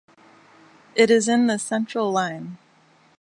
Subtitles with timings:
[0.95, 2.57] It is in the central line.